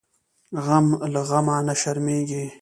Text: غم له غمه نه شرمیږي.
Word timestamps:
غم 0.65 0.85
له 1.13 1.21
غمه 1.29 1.57
نه 1.67 1.73
شرمیږي. 1.81 2.45